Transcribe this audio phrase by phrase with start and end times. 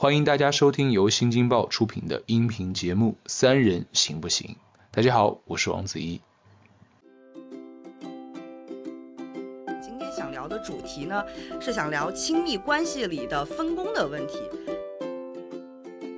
[0.00, 4.46] 欢迎大家收听由新京报出品的音频节目《三人行不行》。
[4.92, 6.20] 大家好，我是王子怡。
[9.82, 11.24] 今天想聊的主题呢，
[11.60, 14.38] 是想聊亲密关系里的分工的问题。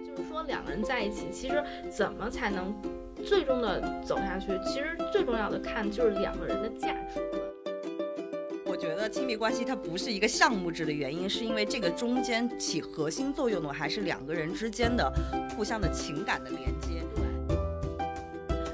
[0.04, 2.74] 就是说，两个人在一起，其实怎么才能
[3.24, 4.48] 最终的走下去？
[4.62, 7.49] 其实最重要的看就是两个人的价值观。
[9.10, 15.12] 亲密关系它不是一个项目制的原因，是因为这个中间起核心作用的还是两个人之间的
[15.56, 17.02] 互相的情感的连接。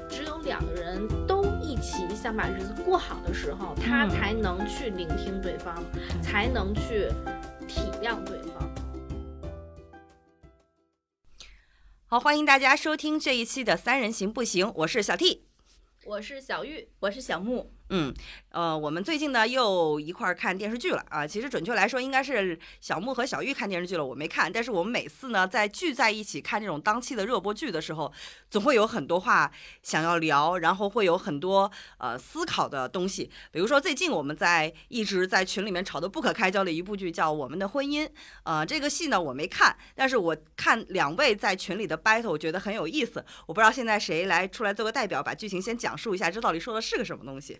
[0.07, 5.83] 只有两个人都一起想把日子过好的时候，他嗯才能去聆听对方，
[6.21, 7.09] 才能去
[7.67, 8.69] 体谅对方。
[12.05, 15.45] 好，欢迎大家收听这一期的《三人行不行》，我是小 T。
[16.05, 18.13] 我是小玉，我是小木，嗯，
[18.51, 21.25] 呃，我们最近呢又一块儿看电视剧了啊。
[21.25, 24.51] 其实准确来说，应该是小木和小玉看电视剧了，我没看。
[24.51, 28.11] 但是我们每次呢在聚在一起看这种当期的热播剧的时候，
[28.49, 29.49] 总会有很多话
[29.83, 33.31] 想要聊，然后会有很多呃思考的东西。
[33.51, 38.05] 比如说最近我们在一直在群里面吵得不可开交的一部剧叫《我们的婚姻》，
[38.43, 43.23] 呃，这个戏呢我没看，但是我看两位在群里的 battle，我觉得很有意思。
[43.45, 47.57] 我不知道现在谁来出来做个代表，把剧情先讲述一下，这到底说的是个什么东西？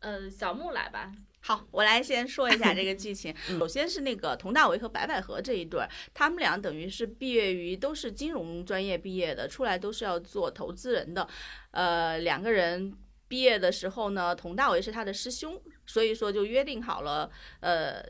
[0.00, 1.12] 呃，小木来吧。
[1.42, 3.34] 好，我来先说一下这个剧情。
[3.48, 11.26] 嗯首先是那个佟大为和白百合这一对儿，他们俩等于是毕业于都是金融专业毕业的，出来都是要做投资人的。
[11.70, 12.94] 呃，两个人
[13.28, 18.04] 毕业的时候呢，佟大为是他的师兄，所以说就约定好了，呃。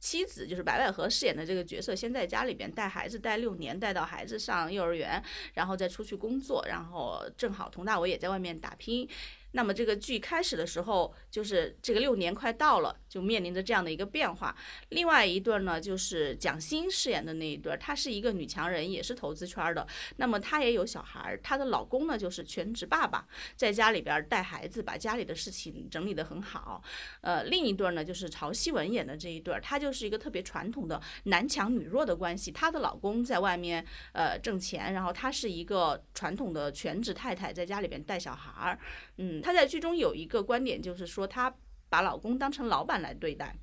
[0.00, 9.08] 妻子就是白百合饰演的这个角色，先在家里边带孩子带六年，带到孩子上幼儿园，然后再出去工作，然后正好佟大为也在外面打拼。
[9.54, 14.54] 那么这个剧开始的时候，就是这个六年快到了，就面临着这样的一个变化。
[14.88, 19.86] 另外一对儿呢，就是蒋欣饰演的那一对儿，她是一个女强人，也是投资圈儿的。
[20.16, 26.82] 那么她也有小孩儿，她的老公呢就是全职爸爸，在家里边儿带孩子，把家里的事情整理得很好。
[27.20, 32.50] 呃，另一对儿呢就是曹曦文演的这一对儿，她就是一个特别传统的男强女弱的关系。
[32.50, 38.78] 她的老公在外面呃挣钱，然后她是一个传统的全职太太，在家里边带小孩儿。
[39.18, 41.54] 嗯，她在剧中有一个观点，就是说她
[41.90, 43.54] 把老公当成老板来对待。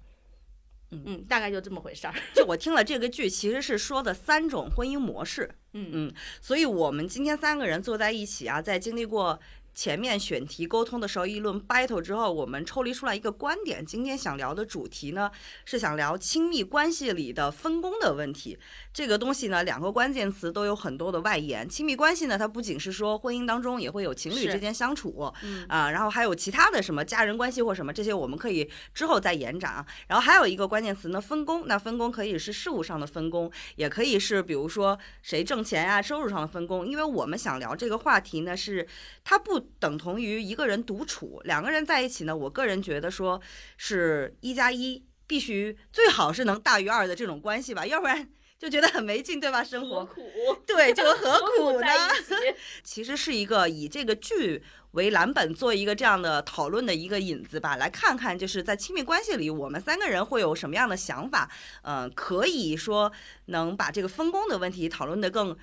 [0.92, 2.14] 嗯，大概就这么回事儿。
[2.36, 5.50] 就我听了这个剧，其实是说的三种婚姻模式。
[5.74, 9.40] 嗯嗯，所以我们今天三个人坐在一起啊，在经历过
[9.74, 13.86] 前面选题沟通的时候一轮 battle 之后，我们抽离出来一个观点。
[13.86, 15.32] 今天想聊的主题呢，
[15.66, 18.58] 是想聊亲密关系里的分工的问题。
[18.94, 21.68] 这个东西呢，两个关键词都有很多的外延。
[21.68, 29.86] 亲密关系呢，它不仅是说婚姻当中也会有情侣之间相处，嗯啊，然后还有其他的什么家人关系或什么这些，我们可以之后再延展啊。
[30.08, 31.66] 然后还有一个关键词呢，分工。
[31.68, 36.86] 那分工可以是事务上的分工，也可以是比如说谁挣钱啊，收入上的分工。
[36.86, 38.86] 因为我们想聊这个话题呢，是
[39.24, 43.42] 它不等同于一个人独处，两个人在一起呢，我个人觉得说
[43.78, 48.28] 是一加一必须最好是能大于二的这种关系吧， 要不然
[48.60, 49.64] 就觉得很没劲，对吧？
[49.64, 50.06] 生活。
[50.14, 50.22] 苦？
[50.68, 51.88] 对，这个何苦呢？
[52.84, 54.62] 其实是一个以这个剧
[54.92, 61.50] 为蓝本做一个这样的讨论的一个引子吧，来看看就是在亲密关系里，我们三个人会有什么样的想法，
[61.84, 63.12] 嗯、可以说
[63.46, 65.58] 能把这个分工的问题讨论得更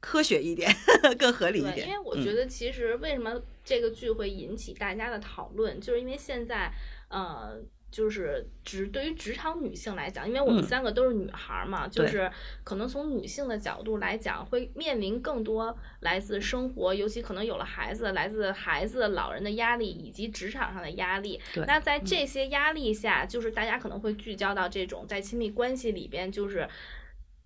[0.00, 0.70] 科学一点，
[1.18, 1.88] 更合理一，点。
[1.88, 6.72] 因为我觉得其实为什么这个剧会引起大家的讨论，就是因为现在
[7.08, 7.60] 呃。
[7.92, 12.30] 就是职对于职场女性来讲，因为我们嗯三个都是女孩儿嘛，就是
[12.62, 21.40] 可能从女性的角度来讲，会面临更多来自生活，尤其可能有了孩子，来自孩子、老人的压力，以及职场上的压力。
[21.66, 26.68] 那在这些压力下，就是大家可能会聚焦到这种在亲密关系里边，就是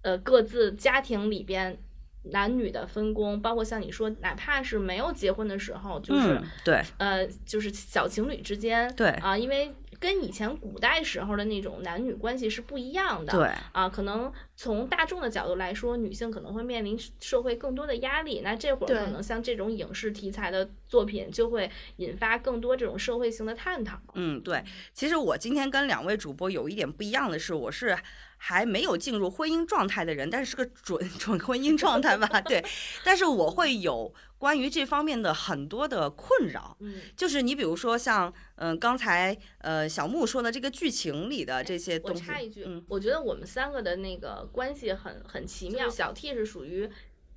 [0.02, 1.78] 呃各自家庭里边
[2.24, 6.82] 男女的分工，包括像你说，哪怕是没有结婚的时候，就是、嗯，对。
[6.98, 9.08] 呃，就是小情侣之间，对。
[9.08, 18.40] 啊，因为跟以前古代时候的那种男女关系是不一样的，对，啊，可能从大众的角度来说，女性可能会面临社会更多的压力。
[18.42, 23.98] 那这会儿可能像这种影视题材的作品，就会引发更多这种社会性的探讨。
[24.14, 24.62] 嗯，对。
[24.92, 27.96] 其实我今天跟两位主播有一点不一样的是，我是
[28.36, 32.64] 还没有进入婚姻状态的人，但是是个准准婚姻状态吧，对。
[33.04, 34.12] 但是我会有
[34.44, 36.76] 关于这方面的很多的困扰。
[36.80, 45.88] 嗯，就是你比如说像嗯、刚才呃小木说的这个剧情里的这些我东西，插一句，嗯我觉得我们三个的那个关系很很奇妙。
[45.88, 46.86] 小 T 是属于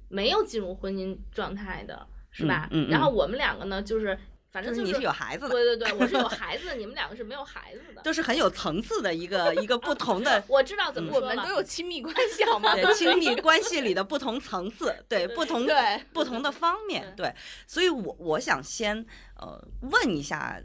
[0.09, 2.67] 没有进入婚姻状态的，是吧？
[2.71, 4.19] 嗯然后我们两个呢，就是
[4.51, 8.01] 反正就是你是有孩子的，对对对，我是有孩子的，你们两个是没有孩子的。
[8.03, 12.73] 都是很有层次的一个 一个不同的我知道怎么我说了，们都有亲密关系好吗？
[12.73, 17.33] 对 亲密关系里的不同层次，对对不同对不同的方面，对，
[17.67, 19.05] 所以我我想先
[19.35, 20.61] 呃问一下，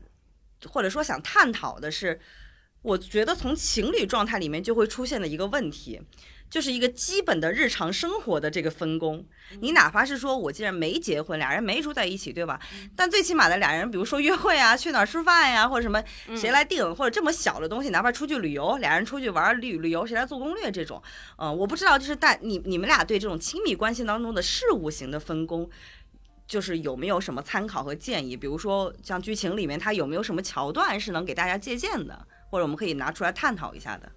[0.70, 2.20] 或者说想探讨的是，
[2.82, 6.00] 我觉得从情侣状态里面就会出现的一个问题。
[6.52, 9.25] 就是一个基本的日常生活的这个分工，
[9.60, 12.60] 你哪怕是说我既然没结婚，俩人没住在一起，对吧？
[12.94, 16.04] 但最起码的俩人，比如说约会啊，去哪儿吃饭呀、或者什么
[16.37, 21.02] 谁来定，或者这么小的东西，哪怕出去旅游，俩人出去玩儿旅旅游，谁来做攻略这种，
[21.38, 25.66] 嗯、我不知道，就是大你你们俩对这种亲密关系当中的事务型的分工，
[26.46, 28.37] 就是有没有什么参考和建议？
[28.37, 34.12] 比如说像剧情里面，它有没有什么桥段是能给大家借鉴的，或者我们可以拿出来探讨一下的？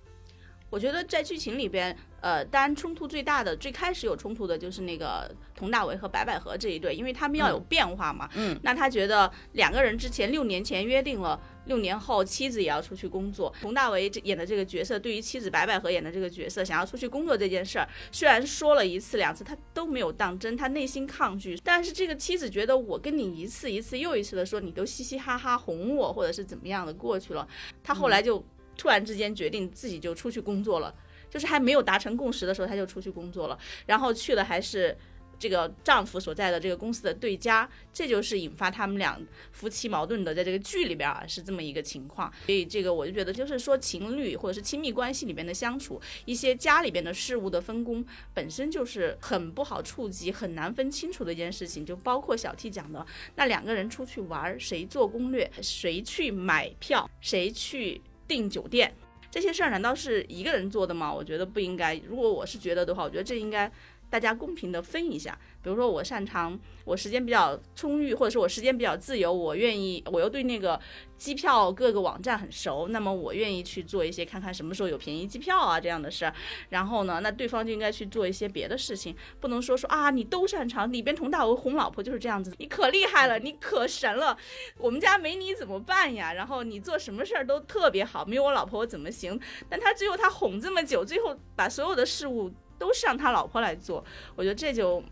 [0.70, 8.30] 我觉得在剧情里边，呃，当然冲突最大的，最开始有冲突的就是那个佟大为和白百合这一对，因为他们要有变化嘛。
[8.36, 13.54] 嗯，那他觉得两个人之前六年前约定了，六年后妻子也要出去工作。
[13.62, 21.58] 佟大为这演的这个角色，对于妻子白百合演的这个角色，想要出去工作这件事儿，虽然说了一次两次，他都没有当真，他内心抗拒。
[21.64, 27.48] 但是这个妻子觉得，我跟你一次一次又一次的说，你都嘻嘻哈哈哄我，或者是怎么样的过去了，
[27.84, 28.44] 他后来就
[28.77, 30.94] 突然之间决定自己就出去工作了。
[31.27, 34.95] 就是还没有达成共识的时候，他就出去工作了，然后去的还是
[35.38, 39.19] 这个丈夫所在的这个公司的对家，这就是引发他们俩
[39.51, 42.31] 夫妻矛盾的，在这个剧里边啊是这么一个情况。
[42.45, 51.86] 所以这个我就觉得，就是说情侣或者是亲密关系里边的相处，一些家里边的事物的分工，本身就是很不好触及、很难分清楚的一件事情。
[51.86, 53.06] 就包括小 T 讲的，
[53.36, 58.94] 那两个人出去玩，谁做攻略，谁去买票，谁去订酒店。
[59.31, 61.13] 这些事儿难道是一个人做的吗？
[61.13, 61.95] 我觉得不应该。
[62.07, 63.69] 如果我是觉得的话，我觉得这应该
[64.10, 65.38] 大家公平的分一下。
[65.62, 70.80] 比如说我擅长，我时间比较充裕，或者是我时间比较自由，我愿意，我又对那个
[71.18, 76.34] 机票各个网站很熟，那么我愿意去做一些看看什么时候有便宜机票啊这样的事儿。
[76.69, 80.92] 然后呢，那对方就应该去做一些别的事情，不能说说啊你都擅长。
[80.92, 84.38] 里边佟大为哄老婆就是这样子，你可厉害了，你可神了，
[84.78, 86.31] 我们家没你怎么办呀？
[86.34, 89.40] 然后你做什么事儿都特别好，没有我老婆我怎么行？
[89.68, 94.04] 但他最后他哄这么久，最后把所有的事物都是让他老婆来做，
[94.36, 95.04] 我觉得这就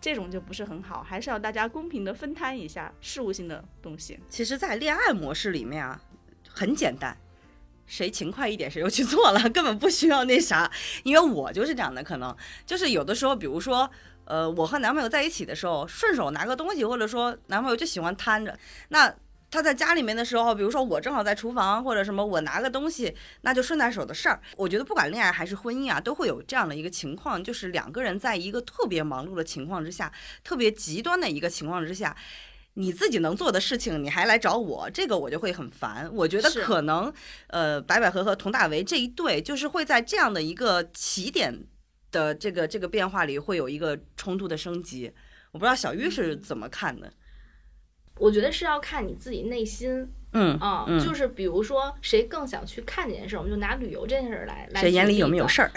[0.00, 4.18] 这种就不是很好，还是要大家公平的分摊一下事务性的东西。
[4.28, 6.00] 其实，在恋爱模式里面啊，
[6.48, 7.16] 很简单，
[7.86, 10.70] 谁勤快一点谁就去做了， 根本不需要那啥。
[11.04, 13.90] 因为我就是这样的，可能就是有的时候，比如说，
[14.24, 18.58] 呃，我和男朋友在一起的时候，顺手拿个东西，或者说男朋友就喜欢摊着，
[18.88, 19.14] 那。
[19.50, 24.40] 他在家里面的时候，比如说我正好在厨房或者什么，我拿个东西，那就顺带手的事儿。
[24.56, 30.12] 我觉得不管恋爱还是婚姻啊，都会有这样的一个情况，就是两个人在一个特别忙碌的情况之下，
[30.44, 32.16] 特别极端的一个情况之下，
[32.74, 36.08] 你自己能做的事情，你还来找我，这个我就会很烦。
[36.14, 37.12] 我觉得可能，
[37.48, 41.66] 呃，白百合和佟大为这一对，就是会在这样的一个起点
[42.12, 45.12] 的这个这个变化里，会有一个冲突的升级。
[45.50, 47.12] 我不知道小玉是怎么看的。
[48.20, 54.80] 我觉得是要看你自己内心嗯啊、嗯就是比如说谁更想去看这件事儿，我们就拿旅游这件事儿来来。
[54.80, 55.70] 谁眼里有没有事儿？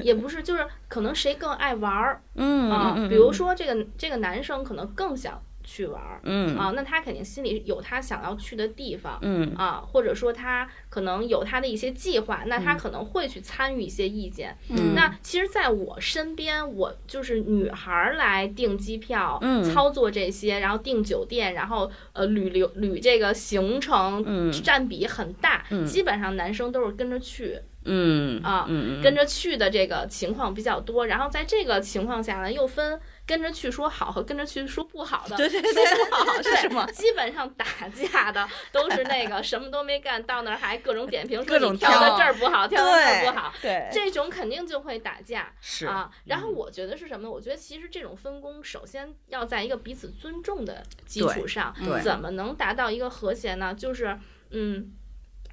[0.00, 9.20] 也不是，就是可能谁更爱玩儿 嗯啊、比如说这个这个男生可能更想去玩儿嗯啊，那他肯定心里有他想要去的地方。
[9.22, 14.56] 嗯啊，或者说他可能有他的一些计划，那他可能会去参与一些意见。
[14.68, 25.64] 嗯那其实，在我身边，我就是女孩儿来订机票、嗯操作这些，然后订酒店，然后呃旅流旅这个行程，嗯占比很大。
[25.70, 28.66] 嗯基本上男生都是跟着去嗯啊，
[29.02, 31.06] 跟着去的这个情况比较多。
[31.06, 33.00] 然后在这个情况下呢，又分
[33.30, 35.36] 跟着去说好和跟着去说不好的。
[35.36, 36.84] 对对对对，好是什么？
[36.90, 46.10] 基本上打架的都是那个 什么都没干，到那儿还各种点评，说各种你跳的这儿不好，跳的那儿不好，对，这种肯定就会打架是啊。
[46.24, 47.30] 然后嗯我觉得是什么呢？
[47.30, 53.72] 我觉得其实这种分工，首先要在一个彼此尊重的基础上，对怎么能达到一个和谐呢？
[53.72, 54.18] 就是
[54.50, 54.92] 嗯。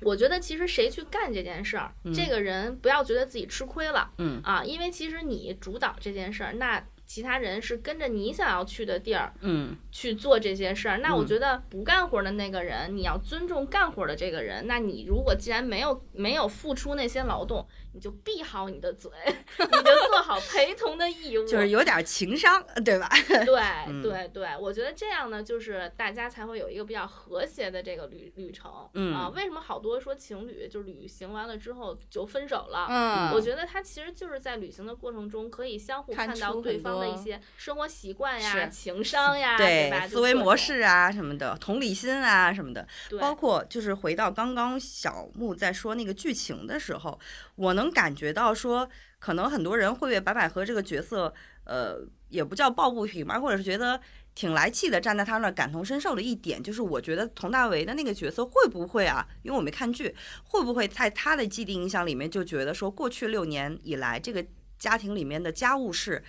[0.02, 10.98] 我觉得其实谁去干这件事儿，这个人不要觉得自己吃亏了，嗯啊，因为其实你主导这件事儿，那其他人是跟着你想要去的地儿，嗯去做这些事儿。
[10.98, 14.68] 那我嗯觉得不干活的那个人，你要尊重干活的这个人。
[14.68, 17.66] 那你如果既然没有没有付出那些劳动，
[17.98, 19.10] 你就闭好你的嘴，
[19.58, 23.10] 你就做好陪同的义务，就是有点情商，对吧？
[23.44, 28.88] 对嗯对对，我觉得这样呢，就是大家才会有一个比较和谐的这个旅旅程。
[28.94, 32.86] 嗯啊，为什么好多说情侣就旅行完了之后就分手了？
[32.88, 40.08] 嗯，我觉得他其实就是在旅行的过程中，可以相互看看到对方的一些生活习惯呀、情商呀，对吧？
[40.08, 47.18] 思维模式啊什么的，同理心啊什么的，对，包括就是回到刚刚小木在说那个剧情的时候，
[47.58, 51.34] 我能感觉到说，可能很多人会为白百合这个角色，
[51.66, 52.00] 呃，
[52.30, 54.00] 也不叫抱不平吧，或者是觉得
[54.34, 59.28] 挺来气的，站在他那儿感同身受的一点，就是我觉得佟大为的那个角色会不会啊？
[59.44, 64.46] 因为我没看剧，会不会在他的既定印象里面就觉得说，过去六年以来这个
[64.80, 66.24] 家庭里面的家务事。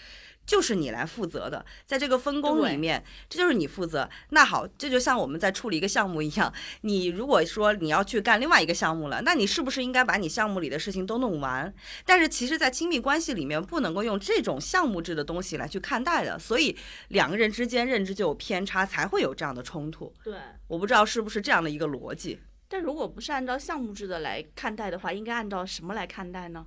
[0.48, 4.08] 就是你来负责的，在这个分工里面，这就是你负责。
[4.30, 6.50] 那好，这就像我们在处理一个项目一样，
[6.80, 11.72] 你如果说你要去干另外一个项目了，那你是不是应该把你项目里的事情都弄完？
[12.06, 16.74] 但是其实，在亲密关系里面，不能够用这种项目制的东西来去看待的，所以
[17.08, 20.10] 两个人之间认知就有偏差，才会有这样的冲突。
[20.24, 20.34] 对。
[20.68, 22.40] 我不知道是不是这样的一个逻辑。
[22.68, 26.64] 但如果不是按照项目制的来看待的话，应该按照什么来看待呢？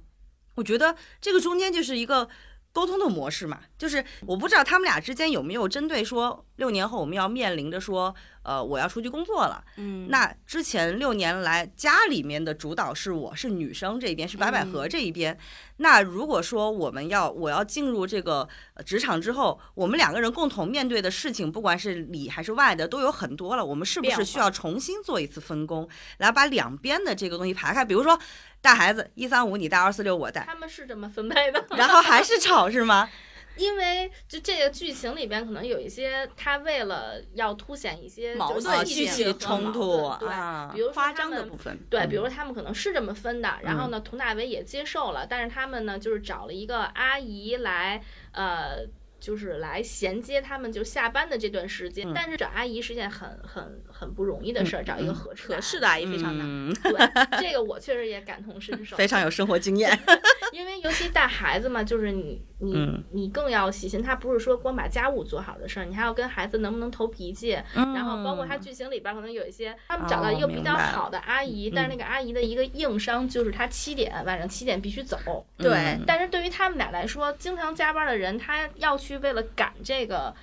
[0.56, 2.28] 我觉得这个中间就是一个
[2.74, 8.14] 沟通的模式嘛，就是我不知道他们俩之间有没有针对说六年后我们要面临着说，
[8.44, 9.64] 呃，我要出去工作了。
[9.78, 15.38] 嗯那之前六年来家里面的主导是我是女生这一边，是白百合这一边。
[15.78, 23.66] 那如果说我们要我要进入这个呃职场之后，我们两个人共同面对的事情，不管是里还是外的，都有很多了。
[23.66, 27.84] 我们是不是需要重新做一次分工，来把两边的这个东西排开？
[27.84, 28.18] 比如说
[28.62, 33.10] 带孩子一三五你带，二四六我带，他们是这么分配的，然后还是吵是吗？
[33.58, 48.02] 因为就这个剧情里边可能有一些，他为了要凸显一些矛盾细具体节和矛冲突对，啊比如说夸张的部分，对，比如他们可能是这么分的，然后嗯呢，佟大为也接受了，但是他们呢，就是找了一个阿姨来，
[48.32, 48.88] 呃，
[49.20, 52.08] 就是来衔接他们就下班的这段时间。
[52.08, 56.48] 嗯但是找阿姨是件很很很不容易的事儿，找一个嗯合适合适的的阿姨非常难。
[56.48, 56.92] 嗯，对，
[57.40, 59.96] 这个我确实也感同身受， 非常有生活经验。
[60.52, 75.46] 因为尤其带孩子嘛，就是你你、嗯你更要细心，他不是说光把家务做好的事儿，你还要跟孩子能不能投脾气，然后包括他剧情里边可能有一些，他们找到一个比较好的阿姨，但是那个阿姨的一个硬伤就是她七点晚上七点必须走。
[75.58, 80.34] 对嗯但是对于他们俩来说，经常加班的人，他要去为了赶这个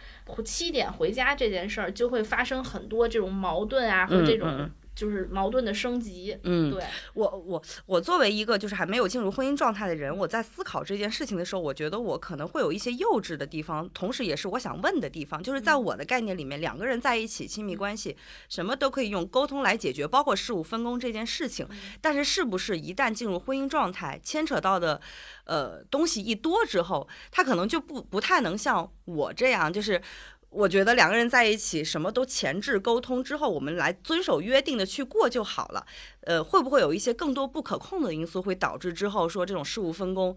[0.42, 6.36] 七点回家这件事儿，就会发生很多这种矛盾啊和这种就是矛盾的升级。
[6.42, 6.82] 嗯，对，
[7.14, 15.40] 我我我作为一个就是还没有进入婚姻状态的人，我在思考这件事情的时候，我觉得我可能会有一些幼稚的地方，同时也是我想问的地方。
[15.40, 18.16] 就是在我的概念里面，两个人在一起亲密关系，
[18.48, 21.64] 什么都可以用沟通来解决，包括事务分工这件事情。
[22.00, 25.00] 但是是不是一旦进入婚姻状态，牵扯到的
[25.44, 30.02] 呃东西一多之后，他可能就不不太能像我这样，就是。
[30.50, 35.86] 我觉得两个人在一起，什么都前置沟通之后，我们来遵守约定的去过就好了。
[36.22, 40.36] 呃，会不会有一些更多不可控的因素，会导致之后说这种事务分工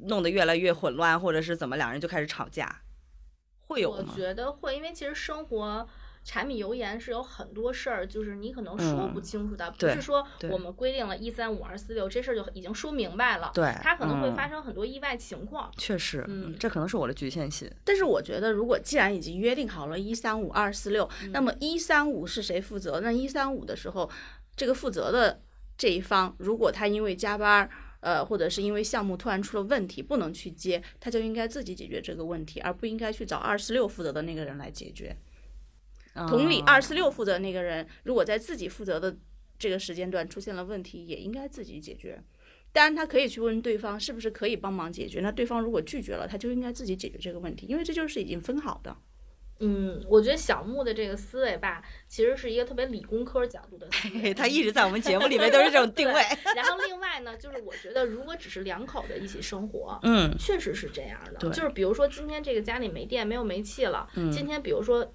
[0.00, 2.80] 弄得越来越混乱，或者是怎么，两人就开始吵架？
[3.66, 4.16] 会有吗我？
[4.16, 5.86] 觉得会，因为其实生活
[6.24, 15.70] 柴米油盐是有很多事儿，就是你可能说不嗯清楚的，不是说我们规定了一三五二四六这事儿就已经说明白了，对它可能会嗯发生很多意外情况。
[15.76, 17.70] 确实，嗯这可能是我的局限性。
[17.84, 23.00] 但是我觉得，如果既然已经约定好了一三五二四六，那么一三五是谁负责？
[23.00, 24.08] 那一三五的时候，
[24.54, 25.42] 这个负责的
[25.76, 35.16] 这一方，如果他因为加班儿，呃，或者是因为项目突然出了问题不能去接，他就应该自己解决这个问题，而不应该去找二四六负责的那个人来解决。
[36.14, 39.16] 同理，哦二四六负责那个人，如果在自己负责的
[39.58, 42.22] 这个时间段出现了问题，也应该自己解决。
[42.72, 45.20] 当然，他可以去问对方是不是可以帮忙解决。
[45.20, 48.96] 那对方如果拒绝了，他就应该自己解决这个问题，因为这就是已经分好的。
[49.60, 54.32] 嗯，我觉得小木的这个思维吧，其实是一个特别理工科角度的思维。
[54.34, 56.14] 他一直在我们节目里面都是这种定位。
[56.56, 61.50] 然后另外呢，就是我觉得如果只是两口子一起生活，嗯确实是这样的。
[61.50, 65.12] 就是比如说今天这个家里没电，没有煤气了，嗯今天比如说。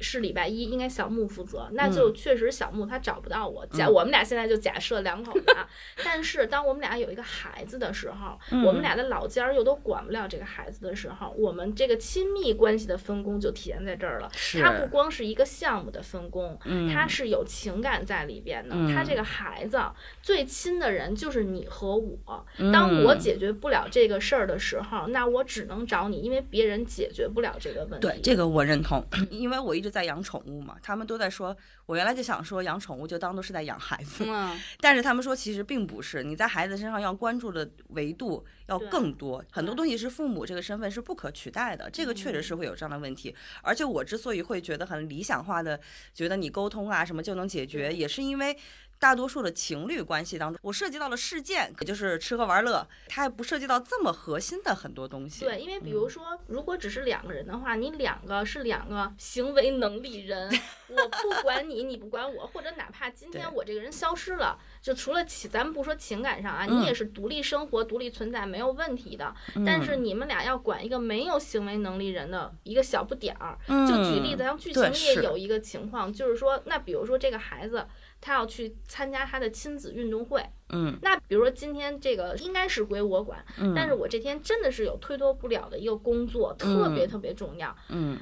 [0.00, 3.64] 是礼拜一，应该小木负责，那就确实小木他找不到我。
[3.66, 5.68] 假、嗯我们俩现在就假设两口子啊，
[6.04, 14.30] 但是当我们俩有一个孩子的时候，嗯我们俩的老家儿又都管不了这个孩子的时候，我们这个亲密关系的分工就体现在这儿了。
[14.34, 18.74] 是它不光是一个项目的分工，嗯它是有情感在里边的。
[18.74, 19.78] 嗯他这个孩子
[20.20, 22.44] 最亲的人就是你和我。
[22.58, 28.06] 嗯当我解决不了这个事儿的时候，那我只能找你，因为别人解决不了这个问题。
[28.08, 31.56] 对这个我认同， 因为我一直在养宠物嘛，他们都在说，
[31.86, 43.32] 我原来就想说养宠物就当做是在养孩子，嗯， 但是他们说其实并不是，你在孩子身上要关注的维度要更多，很多东西是父母这个身份是不可取代的，这个确实是会有这样的问题。
[43.62, 45.78] 而且我之所以会觉得很理想化的，
[46.14, 48.56] 觉得你沟通啊什么就能解决，也是因为。
[49.02, 55.44] 大多数的情侣关系当中，我涉及到了事件，也就是吃喝玩乐，它还不涉及到这么核心的很多东西。
[55.44, 60.48] 对，因为比如说，如果只是两个人的话，你两个是两个行为能力人，
[60.86, 69.34] 我不管你，你不管我，或者哪怕今天我这个人消失了，就除了情，咱们不说情感上啊，嗯你也是独立生活、独立存在没有问题的。
[69.66, 77.84] 但是你们俩要管一个没有行为能力人的一个小不点儿，就举例子，像剧情里也有一个情况，就是说，那比如说这个孩子。
[78.22, 87.76] 他要去参加他的亲子运动会，嗯那比如说今天这个应该是归我管，嗯，但是我这天真的是有推脱不了的一个工作，特别特别重要。
[87.90, 88.18] 嗯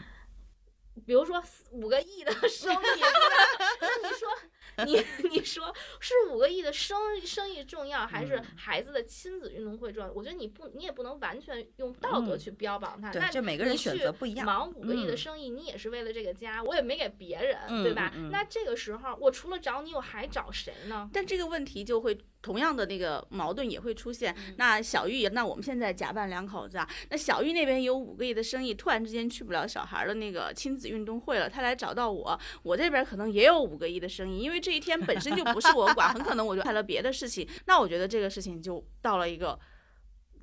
[1.06, 3.36] 比如说五个亿的生意，对吧？
[3.80, 4.28] 那你说。
[4.84, 10.12] 你 你说是五个亿的生意生意重要，还是嗯孩子的亲子运动会重要？
[10.12, 13.10] 我觉得你不，你也不能完全用道德嗯去标榜他。
[13.10, 18.12] 对那这每个人选择不一样忙五个亿的嗯生意，你也是为了这个家，我也没给别人，嗯对吧？
[18.30, 21.08] 那这个时候，我除了找你，我还找谁呢？
[21.12, 24.34] 但这个问题就会同样的那个矛盾也会出现。
[24.34, 37.48] 嗯那小玉，那我们现在假扮两口子啊，那小玉那边有五个亿的生意，突然之间去不了小孩的那个亲子运动会了，他来找到我，我这边可能也有五个亿的生意，因为这一天本身就不是我管，很可能我就干了别的事情。
[37.66, 39.58] 那我觉得这个事情就到了一个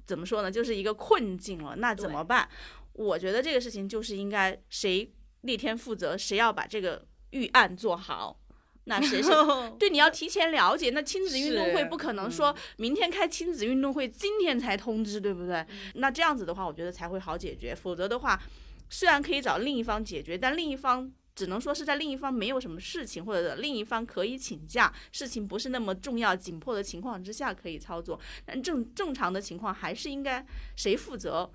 [0.06, 1.75] 怎么说呢，就是一个困境了。
[1.77, 2.48] 那怎么办？
[2.94, 8.39] 我觉得这个事情就是应该谁那天负责，谁要把这个预案做好。
[8.88, 9.29] 那谁是
[9.77, 10.89] 对，你要提前了解。
[10.89, 15.65] 那亲子运动会不可能说明天开亲子运动会，今天才通知，对不对？
[15.96, 17.75] 那这样子的话，我觉得才会好解决。
[17.75, 18.41] 否则的话，
[18.89, 28.20] 虽然可以找另一方解决，但另一方只能说是在另一方没有什么事情，或者另一方可以请假，事情不是那么重要、紧迫的情况之下可以操作。
[28.46, 31.51] 但正正常的情况还是应该谁负责，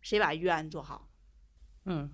[0.00, 1.08] 谁把预案做好。
[1.84, 2.10] 嗯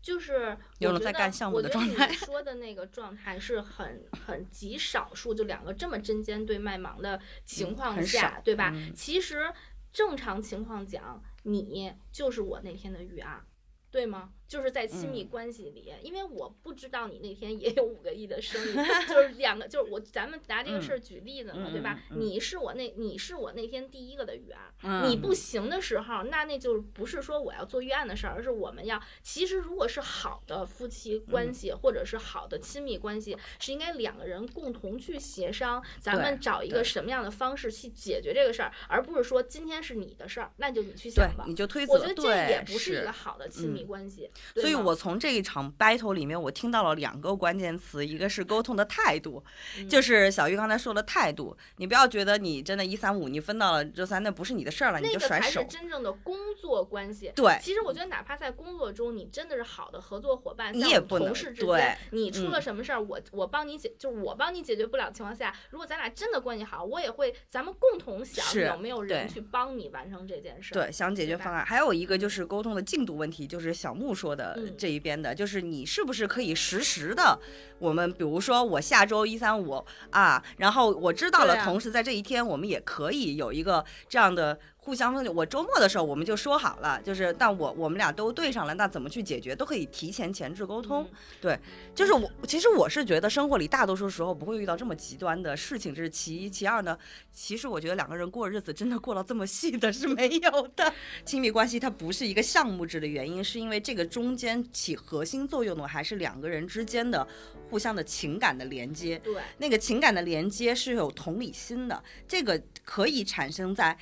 [0.00, 8.70] 就是有了在我觉得干项目我觉得的状态你说的那个状态是很很极少数，就两个这么针尖对麦芒的情况下，少对吧？
[8.74, 9.52] 嗯其实
[9.92, 13.44] 正常情况讲，你就是我那天的预案。
[13.90, 14.34] 对吗？
[14.48, 18.74] 就是在亲密嗯关系里，因为我不知道你那天也有五个亿的生意，
[19.06, 22.00] 就是两个，就是我，咱们拿这个事儿举例子嘛，嗯对吧？
[22.10, 29.00] 你是我那，你是我那天第一个的预案，嗯你不行的时候，那那就不是说我要做预案的事儿，而是我们要。
[29.22, 41.44] 其实如果是好的夫妻关系，或者是好的亲密关系，是应该两个人共同去协商，咱们找一个什么样的方式去解决这个事儿，而不是说今天是你的事儿，那就你去想吧，。
[41.46, 44.30] 你就推责，我觉得这也不是一个好的亲密嗯关系。
[44.54, 49.42] 对所以我从这一场 battle 里面，我听到了两个关键词，一个是沟通的态度，
[49.78, 51.56] 嗯就是小玉刚才说的态度。
[51.76, 55.64] 你不要觉得你真的一三五你分到了周三，那不是你的事儿了，你就甩手那个才是。
[55.78, 57.32] 真正的工作关系。
[57.34, 70.74] 对其实我觉得，哪怕在工作中，你真的是好的合作伙伴，你也不能同事之对间，你出了嗯什么事儿，我我帮你解，就是我帮你解决不了的情况下，如果咱俩真的关系好，我也会，咱们共同想有没有人去帮你完成这件事。
[70.74, 71.64] 对，想解决方案。
[71.64, 74.74] 还有一个就是沟通的进度问题，就是小木说的嗯。
[74.78, 77.38] 这一边的，就是你是不是可以实时的，
[77.78, 84.58] 我们比如说我下周一三五啊，然后我知道了，同时在这一天我们也可以有一个这样的
[84.88, 85.34] 互相分。
[85.34, 91.06] 我周末的时候我们就说好了，就是但我我们俩都对上了，那怎么去解决都可以提前前置沟通。
[91.42, 91.58] 嗯
[91.94, 96.48] 就是我，其实我是觉得生活里大多数时候不会遇到这么极端的事情，这是其一。
[96.48, 96.96] 其二呢，
[97.30, 100.90] 其实我觉得两个人过日子真的过到这么细的是没有的。
[101.26, 107.26] 亲密关系它不是一个项目制的原因，是因为这个中间起核心作用的还是两个人之间的
[107.68, 109.18] 互相的情感的连接。
[109.18, 113.98] 对，那个情感的连接是有同理心的，这个可以产生在。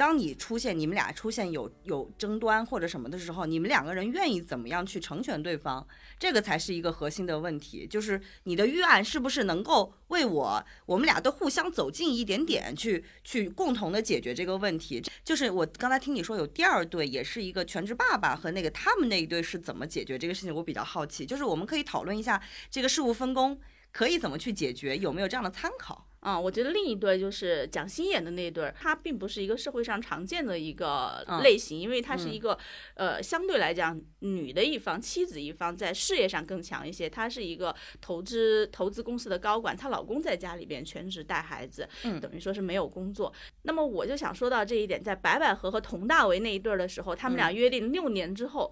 [0.00, 5.86] 当你出现你们俩出现有有争端或者什么的时候，你们两个人愿意怎么样去成全对方，
[6.18, 7.86] 这个才是一个核心的问题。
[7.86, 15.04] 就是你的预案是不是能够为我，我们俩都互相走近一点点，去去共同的解决这个问题。
[15.22, 21.26] 就是我刚才听你说有第二对，也是一个全职爸爸和那个他们那一对是怎么解决这个事情，我比较好奇。
[21.26, 23.60] 就是我们可以讨论一下这个事务分工。
[23.92, 24.96] 可以怎么去解决？
[24.96, 26.06] 有没有这样的参考？
[26.20, 32.58] 啊、我觉得另一对就是蒋欣演的那一对儿，它并不是一个社会上常见的一个嗯类型，因为它是嗯一个、
[32.94, 37.08] 呃相对来讲女的一方，妻子一方在事业上更强一些。
[37.08, 43.32] 她是一个投资投资公司的高管，她老公在家里边全职带孩子，嗯等于说是没有工作。
[43.62, 48.70] 那么我就想说到这一点，在白百合和佟大为那一对儿的时候，他们俩嗯约定六年之后。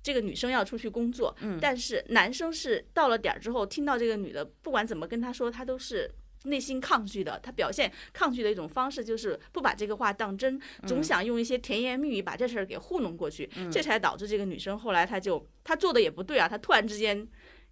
[0.00, 6.10] 这个女生要出去工作，嗯但是男生是到了点儿之后，听到这个女的不管怎么跟他说，他都是。
[6.44, 17.26] 内心抗拒的，他表现抗拒的一种方式就是不把这个话当真，总想用一些甜言蜜语把这事儿给糊弄过去，这才导致这个女生后来她就她做的也不对啊，她突然之间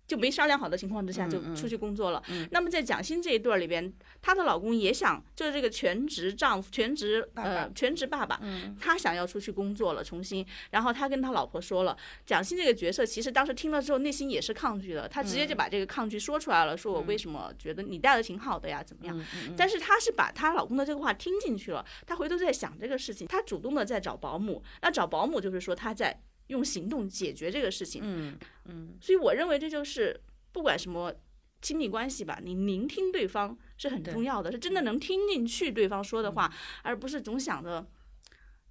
[0.07, 2.23] 就没商量好的情况之下就出去工作了。
[2.51, 3.93] 那么在蒋欣这一对儿里边，
[4.23, 8.41] 她的老公也想就是这个全职丈夫、全职爸爸呃全职爸爸，
[8.81, 19.21] 他想要出去工作了，重新，然后他跟他老婆说了，蒋欣这个角色其实当时听了之后内心也是抗拒的，他直接就把这个抗拒说出来了，说我为什么觉得你带的挺好的呀，怎么样？
[19.57, 28.39] 但是她是把她老公的这个话听进去了，她回头在想这个事情，她主动的在找保姆，那找保姆就是说她在用行动解决这个事情，嗯。
[28.67, 28.97] 嗯。
[29.01, 30.21] 所以我认为这就是
[30.53, 31.15] 不管什么
[31.63, 37.87] 亲密关系吧，你聆听对方是很重要的，是真的能听进去对方说的话，而不是总想着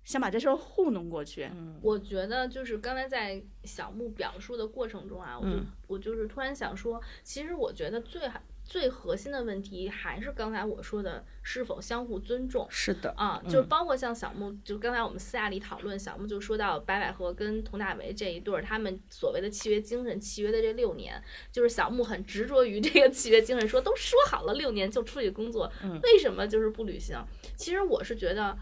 [0.04, 1.50] 想把这事儿糊弄过去。
[1.82, 5.66] 我觉得就是刚才在小木表述的过程中啊，我就、嗯。
[5.88, 8.30] 我就是突然想说，其实我觉得最
[8.66, 12.66] 最核心的问题还是刚才我说的是否相互尊重。
[12.70, 27.24] 是的，啊，就是包括像小木，就刚才我们私下里讨论，小木就说到白百合跟佟大为这一对儿，他们所谓的契约精神，契约的这六年，就是小木很执着于这个契约精神，说都说好了六年就出去工作，为什么就是不履行？
[27.56, 28.58] 其实我是觉得，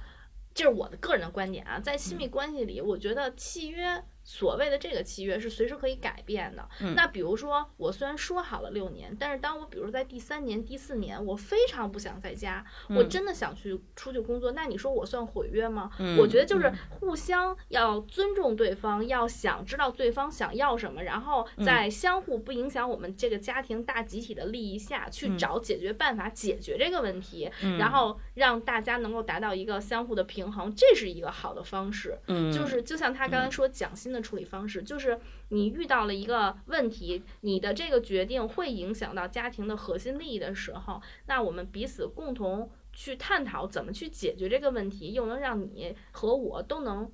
[0.54, 4.04] 这是我的个人的观点啊，在亲密关系里，我觉得契约。
[4.24, 6.68] 所谓的这个契约是随时可以改变的。
[6.96, 15.90] 那比如说，我虽然说好了六年，但是当我比如在第三年、第四年，我非常不想在家，我真的想去出去工作，那你说我算毁约吗？
[16.18, 32.18] 我觉得就是互相要尊重对方，要想知道对方想要什么，然后在相互不影响我们这个家庭大集体的利益下去找解决办法，解决这个问题，然后让大家能够达到一个相互的平衡，这是一个好的方式。
[32.28, 32.54] 嗯。
[32.54, 47.12] 就是就像他刚才说蒋欣的处理方式，就是你遇到了一个问题，你的这个决定会影响到家庭的核心利益的时候，那我们彼此共同去探讨怎么去解决这个问题，又能让你和我都能。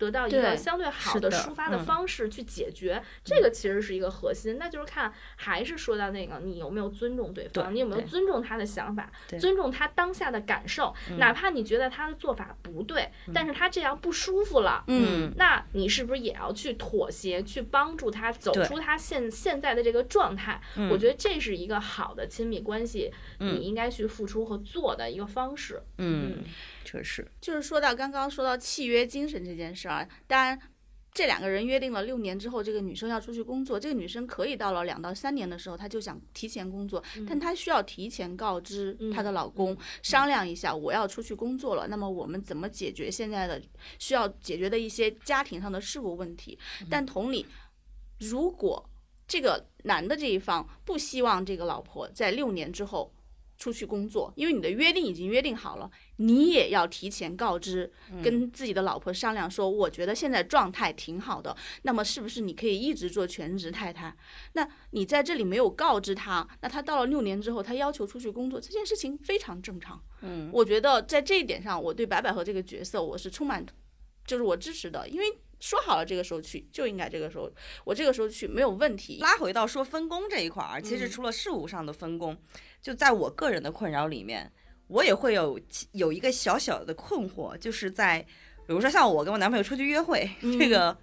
[0.00, 4.56] 得到一个相对好的抒发的嗯方式去解决，这个其实是一个核心。
[4.58, 20.58] 那就是看，还是说到那个，你有没有尊重对方，对你有没有尊重他的想法，尊重他当下的感受，哪怕你觉得他的做法不对，但是他这样不舒服了，嗯那你是不是也要去妥协，去帮助他走出他现现在的这个状态？
[20.90, 25.82] 我觉得这是一个好的亲密关系，你应该去付出和做的一个方式。
[25.98, 26.38] 嗯，
[26.90, 30.58] 确实，就是说到刚刚说到契约精神这件事儿啊，当然。
[31.12, 33.80] 这两个人约定了六年之后，这个女生要出去工作。
[33.80, 41.88] 这个女生可以到了两到三年的时候，她就想提前工作，但她需要提前告知她的老公，商量一下我要出去工作了。
[41.88, 43.60] 那么我们怎么解决现在的
[43.98, 46.56] 需要解决的一些家庭上的事务问题？
[46.88, 47.44] 但同理，
[48.20, 48.88] 如果
[49.26, 53.12] 这个男的这一方不希望这个老婆在六年之后
[53.60, 57.92] 出去工作，因为你的约定已经约定好了，你也要提前告知，
[58.24, 64.16] 跟自己的老婆商量说，我觉得现在状态挺好的，那么是不是你可以一直做全职太太？
[64.54, 70.02] 那你在这里没有告知他，那他到了六年之后，他要求出去工作，这件事情非常正常。
[70.22, 73.62] 嗯，我觉得在这一点上，我对白百合这个角色我是充满，
[74.26, 75.26] 就是我支持的，因为
[75.58, 77.52] 说好了这个时候去就应该这个时候，
[77.84, 79.18] 我这个时候去没有问题。
[79.20, 82.34] 拉回到说分工这一块儿，其实除了事务上的分工，
[82.80, 84.50] 就在我个人的困扰里面，
[84.86, 85.60] 我也会有
[85.92, 88.20] 有一个小小的困惑，就是在
[88.66, 90.96] 比如说像我跟我男朋友出去约会，这个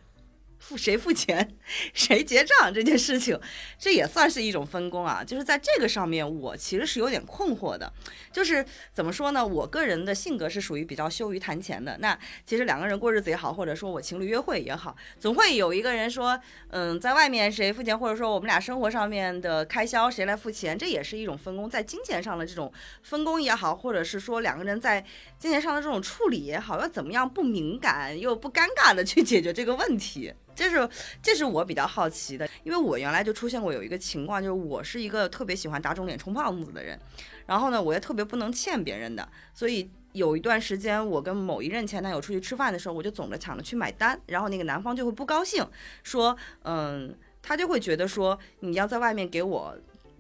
[0.60, 1.56] 付谁付钱，
[1.93, 3.39] 谁结账这件事情，
[3.78, 5.24] 这也算是一种分工啊。
[5.24, 7.91] 就是在这个上面，我其实是有点困惑的。
[8.32, 9.46] 就是怎么说呢？
[9.46, 11.98] 我个人的性格是属于比较羞于谈钱的。
[12.00, 16.39] 那其实两个人过日子也好，或者说我情侣约会也好，总会有一个人说，
[16.70, 22.72] 嗯，在外面谁付钱，或者说我们俩生活上面的开销谁来付钱，这也是一种分工，在金钱上的这种
[23.04, 25.04] 分工也好，或者是说两个人在
[25.39, 30.34] 金钱上的这种处理也好，要怎么样不敏感又不尴尬的去解决这个问题。
[30.58, 30.89] 这是
[31.22, 37.00] 这是我比较好奇的，因为我原来就出现过有一个情况，就是我是一个特别喜欢打肿脸充胖子的人，
[37.46, 45.63] 然后呢，我也特别不能欠别人的，所以有一段时间我跟某一任前男友出去吃饭的时候，我就总着抢着去买单，然后那个男方就会不高兴，
[46.02, 49.78] 说，嗯，他就会觉得说你要在外面给我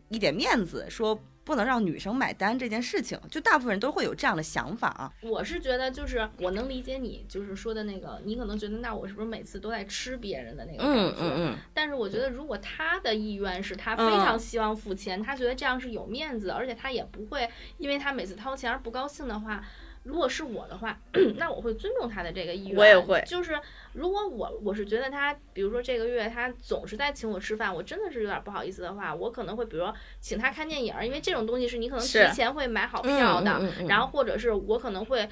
[0.09, 5.09] 一点面子，说不能让女生买单这件事情，就大部分人都会有这样的想法啊。
[5.21, 11.35] 我是觉得，就是我能理解你就是说的那个，你可能觉得那我是不是每次都在吃别人的那个感觉？
[11.37, 19.63] 嗯但是我觉得，如果他的意愿是他非常希望付钱，他觉得这样是有面子，而且他也不会因为他每次掏钱而不高兴的话，
[20.07, 20.97] 如果是我的话，
[21.37, 22.77] 那我会尊重他的这个意愿。
[22.77, 23.59] 我也会就是
[23.93, 35.27] 如果我我是觉得他，比如说这个月他总是在请我吃饭，我真的是有点不好意思的话，我可能会比如说请他看电影儿，因为这种东西是你可能提前会买好票的，嗯嗯嗯嗯然后或者是我可能会。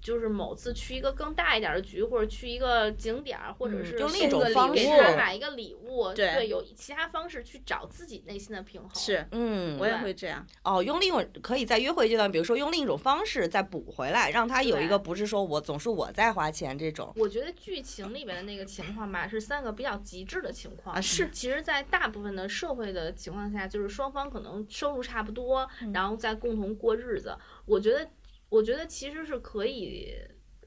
[0.00, 8.90] 就是某次去一个更大一点的局，或者去一个景点儿，或者是嗯用另一送个礼给种方式他买一个礼物，对有其他方式去找自己内心的平衡。
[8.94, 10.46] 是，嗯，我也会这样。
[10.64, 17.12] 哦，用另一种可以在约会阶段，比如说用另一种方式再补回来，让他有一个不是说我总是我在花钱这种。
[17.16, 27.36] 我觉得剧情里面的那个情况吧，是三个比较极致的情况啊是其实，在大部分的社会的情况下，就是双方可能收入差不多，嗯然后再共同过日子。
[27.66, 28.08] 我觉得，
[28.50, 30.14] 我觉得其实是可以。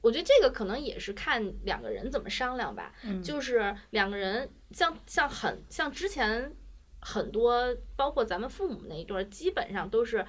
[0.02, 6.54] 我觉得这个可能也是看两个人怎么商量吧，嗯就是两个人像像很像之前
[7.00, 10.22] 很多，包括咱们父母那一对儿，基本上都是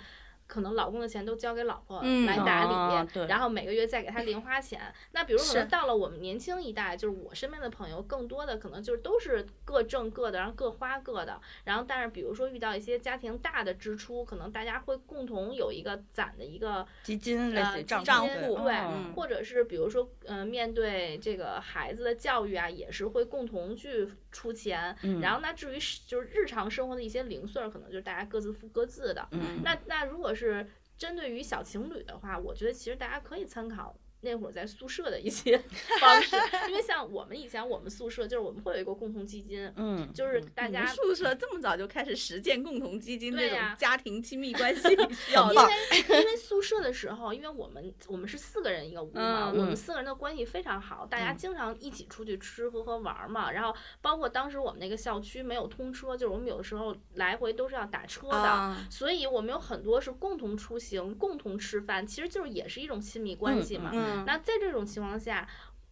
[0.47, 4.81] 可能老公的钱都交给老婆嗯来打理，哦然后每个月再给他零花钱。
[5.11, 11.39] 那比如可能到了我们年轻一代，就是我身边的朋友，更多的可能就是都是各挣各的，然后各花各的。
[11.63, 24.95] 然后但是比如说遇到一些家庭大的支出，可能大家会共同有一个攒的一个基金类似账户对，嗯或者是比如说，呃，面对这个孩子的教育啊，也是会共同去出钱。
[25.03, 29.25] 嗯然后那至于就是日常生活的一些零碎儿，可能就是大家各自付各自的。
[29.31, 33.97] 嗯那那如果是针对于小情侣的话，我觉得其实大家可以参考。
[34.25, 35.57] 那会儿在宿舍的一些
[36.01, 36.35] 方式，
[36.67, 45.05] 因为像我们以前我们宿舍就是我们会有一个共同基金，嗯，就是大家宿舍这么早就开始实践共同基金这种家庭亲密关系 因为
[46.19, 53.51] 因为宿舍的时候，因为我们我们是四个人一个屋嘛，嗯我们四个人的关系非常好，大家经常一起出去吃吃喝喝玩儿嘛。
[53.51, 58.37] 然后包括当时我们那个校区没有通车，就是我们有的时候来回都是要打车的。
[58.37, 63.91] 啊，所以我们有很多是共同出行、共同吃饭，其实就是也是一种亲密关系嘛。
[64.15, 65.47] 嗯那在这种情况下，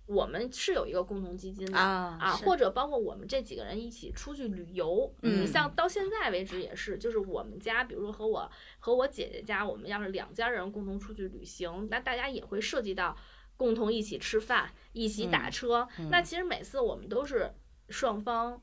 [0.05, 1.77] 我们是有一个共同基金的。
[1.77, 13.15] 啊啊，或者包括我们这几个人一起出去旅游，嗯你像到现在为止也是，就是我们家，比如说和我和我姐姐家，我们要是两家人共同出去旅行，那大家也会涉及到
[13.55, 15.87] 共同一起吃饭、一起打嗯车。
[16.09, 17.53] 那其实每次我们都是
[17.89, 18.61] 双方，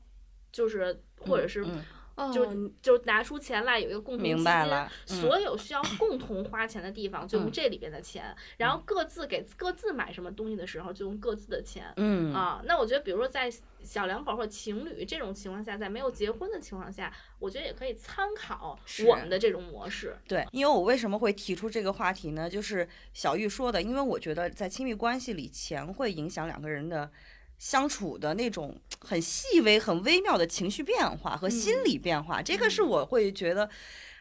[0.51, 1.65] 就是或者是
[2.15, 2.31] 哦
[2.81, 11.91] 就拿出钱来有一个共同基明金，白了嗯所有需要共同花钱的地方就用嗯这里边的钱，然后各自给各自买什么东西的时候就用各自的钱。
[11.97, 13.51] 嗯啊，那我觉得，比如说在
[13.83, 20.15] 小两口或者情侣这种情况下，在没有结婚的情况下，我觉得也可以参考我们的这种模式。
[20.27, 22.49] 对，因为我为什么会提出这个话题呢？
[22.49, 27.09] 就是小玉说的，因为我觉得在亲密关系里，钱会影响两个人的
[27.61, 33.69] 相处的那种很细微、很微妙的情绪变化和心理变化，这个是我会觉得。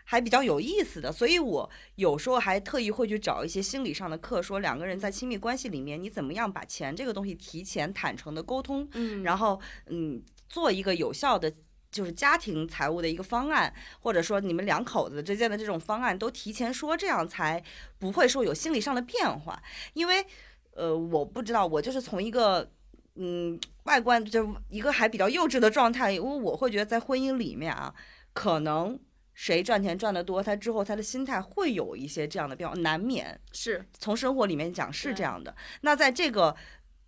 [0.03, 11.53] 还比较有意思的，所以我有时候还特意会去找一些心理上的课，说两个人在亲密关系里面，你怎么样把钱这个东西提前坦诚的沟通，嗯然后嗯，做一个有效的
[11.93, 17.63] 就是家庭财务的一个方案，或者说你们两口子之间的这种方案都提前说，这样才
[17.97, 19.63] 不会说有心理上的变化。
[19.93, 20.27] 因为
[20.75, 22.69] 呃，我不知道，我就是从一个
[23.17, 27.95] 嗯外观就一个还比较幼稚的状态，因为我会觉得在婚姻里面啊，
[28.33, 28.99] 可能。
[29.33, 33.41] 谁赚钱赚得多，他之后他的心态会有一些这样的变化，难免。
[33.53, 35.57] 是从生活里面讲是这样的。
[35.81, 36.55] 那在这个，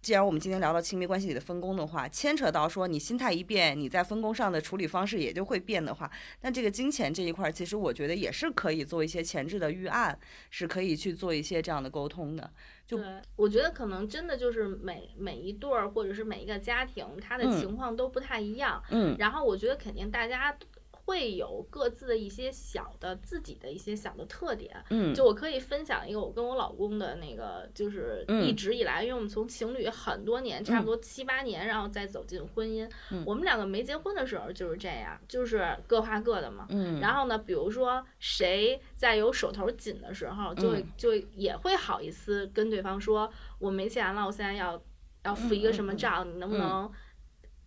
[0.02, 6.10] 既然我们今天聊到亲密关系里的分工的话，牵扯到说你心态一变，你在分工上的处理方式也就会变的话，
[6.40, 10.18] 那这个金钱这一块儿，其实我觉得也是可以做一些前置的预案，
[10.50, 12.50] 是可以去做一些这样的沟通的。
[12.84, 18.82] 就对，我觉得可能真的就是每每一对儿或者是每一个家庭，他的嗯情况都不太一样。
[18.90, 20.58] 嗯然后我觉得肯定大家
[21.04, 24.84] 会有各自的一些小的自己的一些小的特点。
[24.90, 32.88] 嗯，就我可以分享一个我跟我老公的那个，就是嗯一直以来，因为我们从情侣很多年，差不多七八年，然后再走进婚姻。
[33.10, 36.66] 嗯我们两个没结婚的时候就是这样，就是各花各的嘛。
[36.70, 44.82] 嗯，然后呢，比如说谁在有手头紧的时候，就就也会好意思跟对方说，我没钱了，我现在要
[45.24, 46.92] 要付一个什么账，你能不嗯能？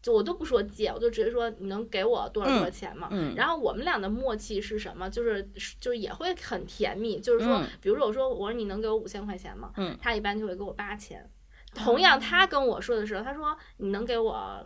[0.05, 3.07] 就我都不说借，我就直接说你能给我多少多少钱吗？
[3.09, 5.09] 嗯然后我们俩的默契是什么？
[5.09, 9.71] 就是就是也会很甜蜜，就是说，嗯比如说我说我说你能给我五千块钱吗？
[9.77, 11.27] 嗯他一般就会给我八千。
[11.73, 14.63] 同样，他跟我说的时候，他说你能给我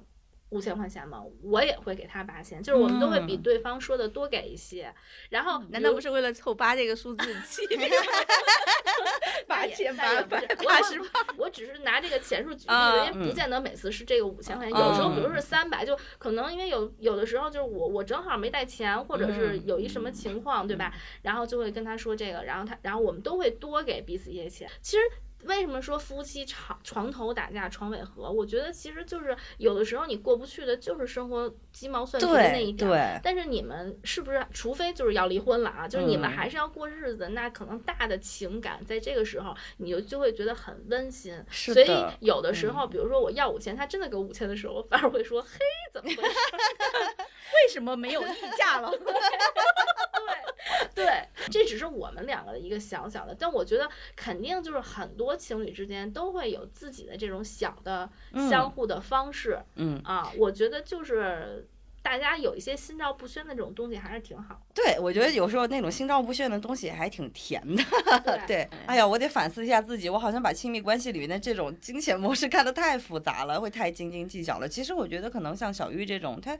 [0.49, 1.23] 五千块钱吗？
[1.43, 4.93] 我也会给他八千，就是我们都会比嗯对方说的多给一些。
[5.29, 7.61] 然后，难道不是为了凑八这个数字气？
[9.47, 20.93] 八千八百八十八，我只是拿这个钱数举例因为不嗯见得每次是这个五千块钱，有时候比如嗯是三百，就可能因为有有的时候就是我我正好没带钱，或者是嗯有一什么情况，对吧？
[21.23, 24.69] 然后就会跟他说这个，然后他然后我们都会多给彼此一些钱。
[24.81, 25.03] 其实
[25.45, 28.29] 为什么说夫妻床床头打架床尾和？
[28.29, 35.87] 我觉得其实就是有的时候你过不去的就是生活鸡毛蒜皮的那一点但是你们是不是，除非就是要离婚了啊？
[35.87, 41.33] 就是你们嗯还是要过日子，那可能大的情感在这个时候，你就就会觉得很温馨。
[41.49, 41.87] 所以
[42.19, 45.57] 有的时候，比如说我要五千，他真的给我五千的时候，我反而会说：“嘿，
[45.93, 46.35] 怎么回事
[47.53, 48.91] 为什么没有溢价了？？”
[50.93, 58.09] 对对，这只是我们两个的一个小小的，但我觉得肯定就是很多情侣之间都会有自己的这种小的
[58.49, 60.31] 相互的方式、嗯，啊。
[60.37, 61.67] 我觉得就是
[62.03, 67.83] 大家有一些心照不宣的这种东西还是挺好对，我觉得有时候那种心照不宣的东西还挺甜的。
[68.21, 68.39] 的。
[68.45, 74.67] 对， 哎呀，我得反思一下自己，我好像把亲密关系里面的这种金钱模式看得太复杂了，会太斤斤计较了。
[74.67, 76.57] 其实我觉得可能像小玉这种，他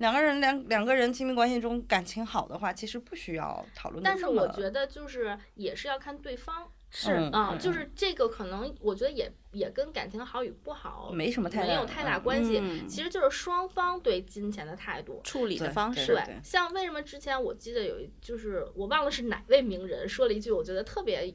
[0.00, 4.26] 两个人两两个人亲密关系中感情好的话，其实不需要讨论的但是。
[4.26, 15.20] 我觉得就是也是要看对方是啊、嗯就是这个可能我觉得也也跟感情好与不好没什么太大没有太大嗯关系，嗯其实就是双方对金钱的态度。
[15.22, 21.32] 处理的方式，对，像为什么之前我记得有一，就是我忘了是哪位名人说了一句，我觉得特别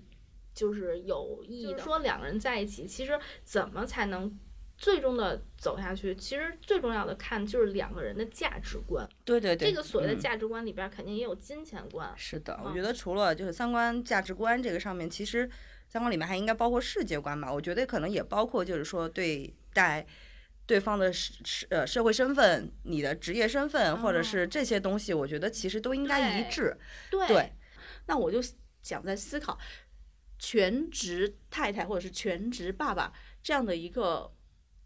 [0.54, 4.38] 就是有意义的，说两个人在一起，其实怎么才能
[4.77, 6.15] 最终的走下去？
[6.15, 9.07] 其实最重要的看就是两个人的价值观。
[9.23, 12.13] 对对对，这个所谓的嗯价值观里边，肯定也有金钱观。
[12.17, 15.49] 是的，嗯我觉得除了就是三观、价值观这个上面，其实
[15.88, 17.51] 三观里面还应该包括世界观吧。
[17.51, 20.05] 我觉得可能也包括就是说对待
[20.65, 21.11] 对方的
[21.69, 26.77] 呃社会身份、你的职业身份，或者是这些东西，我觉得其实都应该一对致。
[27.09, 27.53] 对对
[28.07, 28.39] 那我就
[28.81, 29.57] 想在思考，
[30.38, 34.31] 全职太太或者是全职爸爸这样的一个，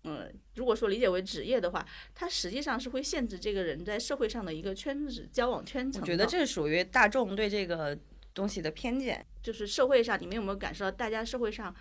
[0.03, 1.85] 嗯，如果说理解为职业的话，
[2.15, 6.01] 它实际上是会限制这个人在社会上的一个圈子交往圈层。
[6.01, 7.97] 我觉得这属于大众对这个
[8.33, 9.25] 东西的偏见。
[9.41, 11.73] 就是社会上，你们有没有感受到，大家社会上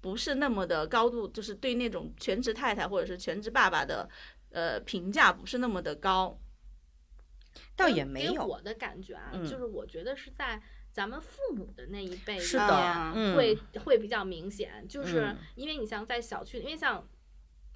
[0.00, 4.08] 不是那么的高度，就是对那种全职太太或者是全职爸爸的，
[4.50, 6.38] 呃，评价不是那么的高。
[7.76, 10.60] 倒也没有，给我的感觉啊，嗯就是我觉得是在
[10.92, 17.06] 咱们父母的那一辈是的里面啊嗯，会、会比较明显，就是嗯因为你像在小区，因为像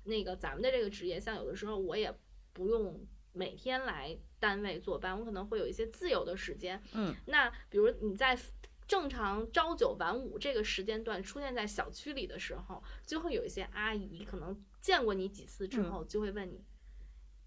[0.04, 2.12] 那个咱们的这个职业，像有的时候我也
[2.52, 6.82] 不用每天来单位坐班，我可能会有一些自由的时间。
[6.92, 8.38] 嗯，那比如你在
[8.86, 16.64] 正常朝九晚五这个时间段出现在小区里的时候，就会有一些阿姨可能见过你几次之嗯后，就会问你。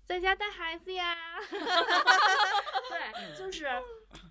[0.07, 1.15] 在家带孩子呀，
[2.89, 3.65] 对，就是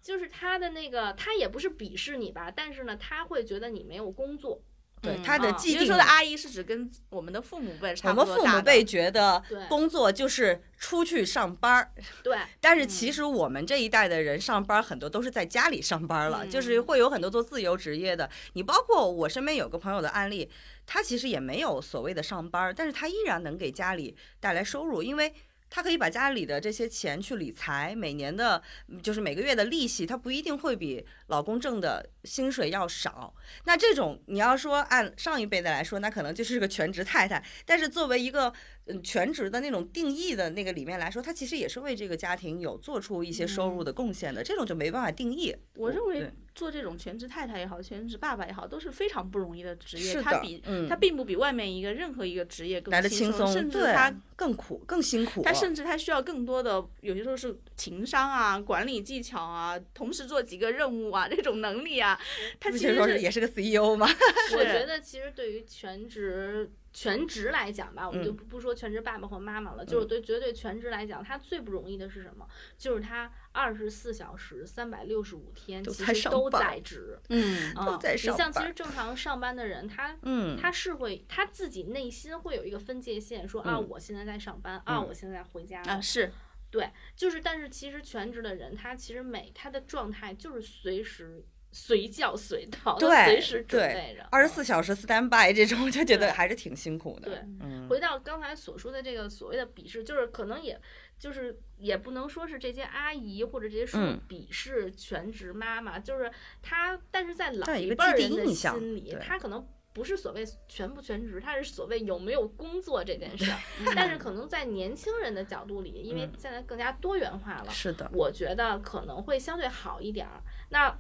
[0.03, 4.70] 就是他的那个，他也不是鄙视你吧，但是呢，他会觉得你没有工作，嗯
[5.01, 18.29] 对他的啊既定你就说的阿姨是指跟我们的父母辈差我们不多我们父母辈觉得对工作就是出去上班儿，对，但是其实我们这一代的人上班很多都是在家里上班了，嗯就是会有很多做自由职业的。
[18.55, 20.51] 你包括我身边有个朋友的案例，
[20.87, 25.33] 他其实也没有所谓的上班，但是他依然能给家里带来收入，因为。
[25.73, 28.61] 他可以把家里的这些钱去理财，每年的，
[29.05, 33.35] 就是每个月的利息，他不一定会比老公挣的薪水要少。
[33.65, 37.43] 那这种你要说按上一辈的来说，那可能就是个全职太太。
[37.65, 38.53] 但是作为一个
[38.87, 44.43] 嗯全职的那种定义的那个里面来说，他其实也是为这个家庭有做出一些收入的贡献的。
[44.43, 45.55] 这种就没办法定义。
[45.75, 50.21] 我认为做这种全职太太也好，全职爸爸也好，都是非常不容易的职业。
[50.21, 55.43] 他比、嗯他并不比外面一个任何一个职业更来的轻轻松，甚至他更苦、更辛苦。
[55.43, 62.10] 他甚至他需要更多的，有些时候是情商啊、管理技巧啊，同时做几个任务啊这种能力啊，
[62.59, 64.07] 他其实是是说是也是个 CEO 嘛？
[64.57, 72.47] 我觉得其实对于全职全职来讲吧，我们就嗯不不说全职爸爸或妈妈了，就是对绝对全职来讲，他最不容易的是什么？
[72.77, 77.19] 就是他二十四小时、三百六十五天，其实都在职。
[77.29, 85.93] 嗯啊都在你上班像其实正常上班的人，他嗯，他是会他自己内心会有一个分界线，说啊，嗯我现在在上班，啊，嗯我现在回家了。
[85.93, 86.33] 啊是
[86.73, 94.27] 对，就是但是其实全职的人，他其实每他的状态就是随时随叫随到，他对随时准备着。
[94.31, 97.31] 二十嗯四小时 stand by 这种，就觉得还是挺辛苦的。
[97.31, 100.81] 对，嗯，回到刚才所说的这个所谓的鄙视，就是可能也
[101.19, 106.31] 就是也不能说是这些阿姨或者这些叔鄙视全职妈妈，就是
[106.61, 109.67] 她，但是在老一辈儿人的心里对，他可能。
[109.93, 113.59] 不是所谓全不全职，他是所谓有没有工作这件事儿。
[113.93, 120.41] 但是可能在年轻人的角度里，因为嗯现在更加多元化了，是的，我觉得可能会相对好一点儿。
[120.69, 120.97] 那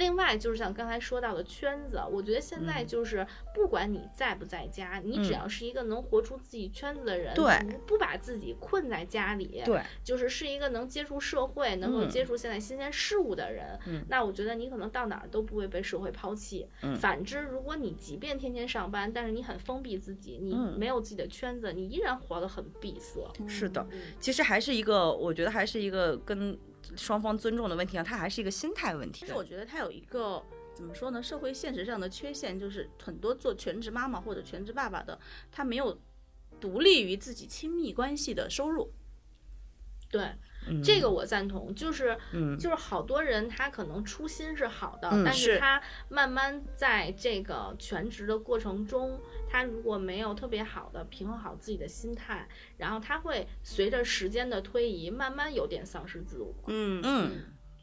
[0.00, 2.86] 另外就是像刚才说到的圈子，我觉得现在嗯。
[2.86, 5.34] 就是不管你在不在家，你只嗯。
[5.34, 12.08] 要是一个能活出自己圈子的人，对不不把自己困在家里，对，就是是一个能接触社会、能够嗯。
[12.08, 14.04] 接触现在新鲜事物的人，嗯。
[14.08, 16.66] 那我觉得你可能到哪儿都不会被社会抛弃。
[16.82, 16.96] 嗯。
[16.96, 20.78] 反之，如果你即便天天上班，但是你很封闭自己，你嗯。
[20.78, 23.20] 没有自己的圈子，你依然活得很闭塞。
[23.46, 24.00] 是的，嗯。
[24.18, 26.58] 其实还是一个，我觉得还是一个跟
[26.96, 30.42] 双方尊重的问题啊，它还是一个心态问题其实我觉得它有一个
[30.74, 31.22] 怎么说呢？
[31.22, 35.18] 社会现实上的缺陷就是很多做全职妈妈或者全职爸爸的，
[35.50, 36.00] 他没有
[36.60, 38.92] 独立于自己亲密关系的收入。
[40.10, 40.32] 对，
[40.66, 40.82] 嗯。
[40.82, 42.58] 这个我赞同，就是嗯。
[42.58, 45.58] 就是好多人他可能初心是好的，嗯但是是。
[45.58, 56.54] 他慢慢在这个全职的过程中，他如果没有特别好的平衡好自己的心态，然后他会随着时间的推移，慢慢有点丧失自我。
[56.66, 57.30] 嗯嗯，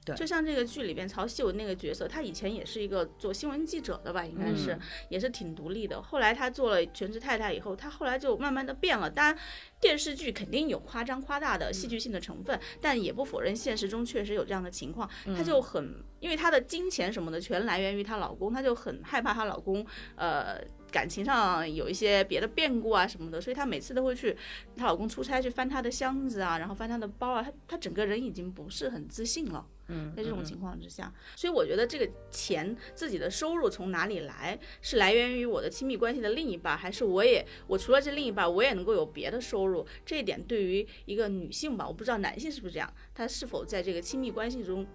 [0.08, 4.80] 对就像这个剧里边曹曦文那个角色，他以前也是一个做新闻记者的吧，应该是、嗯
[5.10, 6.01] 也是挺独立的。
[6.01, 9.10] 后来他做了全职太太以后，他后来就慢慢的变了。
[9.10, 9.38] 当然，
[9.80, 15.10] 电视剧肯定有夸张夸大的戏剧性的成分，但也不否认现实中确实有这样的情况。
[15.36, 19.86] 她就很因为她的金钱什么的全来源于她老公，她就很害怕她老公
[20.16, 20.60] 呃。
[20.91, 24.35] 感情上有一些别的变故啊什么的，所以她每次都会去
[24.75, 29.65] 她老公出差去翻她的箱子啊，然后翻她的包啊，她她整个人已经不是很自信了。
[29.89, 39.88] 嗯，在这种情况之下，所以我觉得这个钱自己的收入从哪里来，是来源于我的亲密关系的另一半，还是我也我除了这另一半，我也能够有别的收入？
[40.05, 44.85] 这一点对于一个女性吧，我不知道男性是不是这样，他是否在这个亲密关系中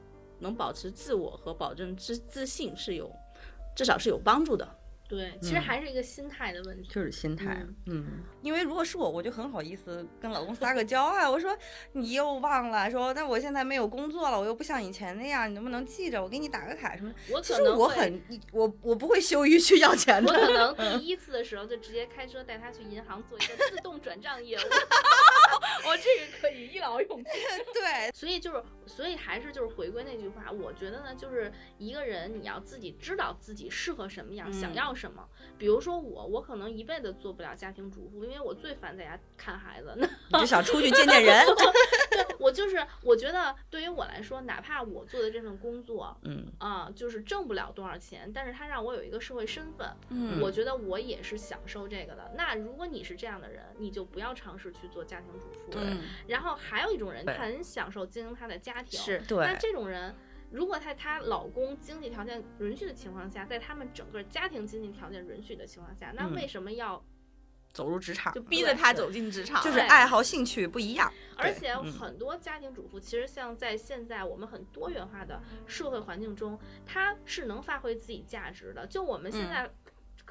[0.40, 3.10] 能保持自我和保证自自信是有，
[3.74, 4.76] 至少是有帮助的。
[5.12, 6.88] 对，其实还是一个心态的问题。
[6.88, 8.06] 就是心态嗯，嗯，
[8.40, 11.54] 因为如果是我，我就很好意思跟老公撒个娇啊，我说
[11.92, 17.12] 你又忘了，说那我现在没有工作了，我又不像以前那样，你能不能记着我给你打个卡什么？
[17.30, 24.60] 我其实可能我很，我我不会羞于去要钱的我的，可能第一次的时候就直接开车带他去银行做一个自动转账业务，
[25.86, 27.24] 我，这个可以一劳永逸。
[27.74, 35.26] 对，所以就是，所以还是就是回归那句话，我觉得呢，就是一个人你要自己知道自己适合什么样，想嗯要什么。
[35.58, 39.94] 比如说我，我可能一辈子做不了家庭主妇，因为我最烦在家看孩子。
[39.96, 41.46] 那你就想出去见见人，
[42.40, 52.32] 我就是我觉得对于我来说，哪怕我做的这份工作嗯啊、就是挣不了多少钱，但是它让我有一个社会身份，嗯我觉得我也是享受这个的。
[52.36, 55.70] 那如果你是这样的人，你就不要尝试去做家庭主妇。
[55.70, 55.96] 对，
[56.26, 60.14] 然后还有一种人，他很享受经营他的家庭，是对那这种人，
[60.52, 67.02] 如果在她老公经济条件允许的情况下，在他们整个家庭经济条件允许的情况下，那嗯为什么要？
[67.72, 78.86] 走入职场就逼着她走进职场，就是爱好兴趣不一样，而且嗯很多家庭主妇，其实像在现在我们很多元化的社会环境中，她是能发挥自己价值的。
[78.86, 79.70] 就我们现嗯在。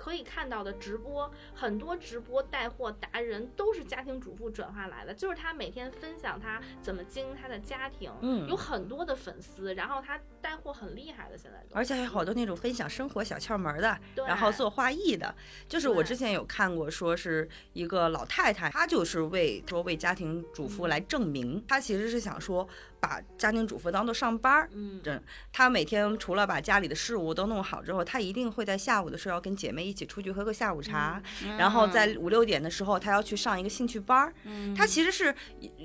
[0.02, 8.48] 可以看到的直播，很多直播带货达人都是家庭主妇转化来的，就是他每天分享他怎么经营他的家庭，嗯。
[8.48, 11.76] 有很多的粉丝，然后他带货很厉害的，现在都。
[11.76, 15.36] 而且还有好多那种分享生活小窍门的，对然后做花艺的，
[15.70, 22.68] 就是我之前有看过，说是一个老太太，她就是为说为家庭主妇来证明，她其实是想说
[23.02, 24.70] 把家庭主妇当做上班儿。
[24.72, 25.22] 嗯，这
[25.52, 31.22] 她每天除了把家里的事务都弄好之后，她一定会在下午的时候要跟姐妹一起出去喝个下午茶，
[31.58, 34.34] 然后在五六点的时候，她要去上一个兴趣班儿。
[34.78, 35.36] 她其实是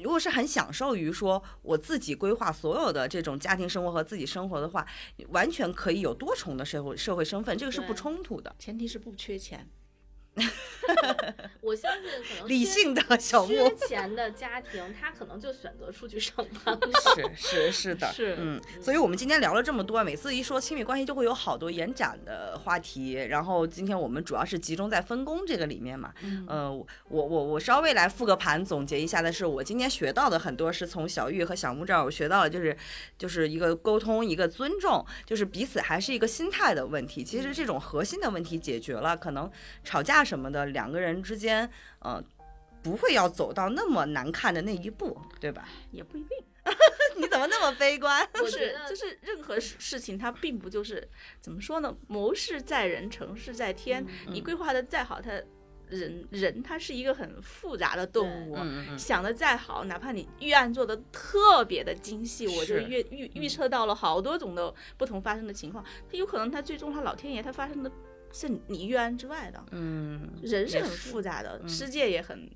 [0.05, 4.87] 如果是很享受于说我自己规划所有的这种家庭生活和自己生活的话，
[5.31, 8.55] 完全可以有多重的社会社会身份，这个是不冲突的。
[8.59, 9.67] 前提是不缺钱。
[11.63, 16.81] 我相信可能理性的小木缺钱的家庭，他可能就选择出去上班了。
[17.37, 32.77] 是是是的，是嗯，所以我们今天聊了这么多，每次一说亲密关系就会有好多延展的话题，然后今天我们主要是集中在分工这个里面嘛，嗯呃，我我我稍微来复个盘总结一下的是，我今天学到的很多是从小玉和小木这儿我学到了，就是
[33.19, 37.25] 就是一个沟通，一个尊重，就是彼此还是一个心态的问题。
[37.25, 39.51] 其实这种核心的问题解决了，可能
[39.83, 41.71] 吵架什么的，两个人之间，
[42.01, 42.23] 呃。
[42.83, 45.69] 不会要走到那么难看的那一步，对吧？
[45.91, 46.39] 也不一定，
[47.19, 48.25] 你怎么那么悲观？
[48.33, 51.09] 不是，就是任何事事情，它并不就是
[51.41, 51.93] 怎么说呢？
[52.07, 54.07] 谋事在人，成事在天。
[54.29, 55.33] 你规划的再好，它
[55.89, 58.55] 人人他是一个很复杂的动物。
[58.57, 67.91] 嗯嗯想的再好，哪怕你预案做的特别的精细，我就预预预测到了好多种的不同发生的情况，它有可能它最终它老天爷它发生的
[68.33, 69.65] 是你预案之外的。
[69.71, 72.49] 嗯，人是很复杂的，嗯世界也很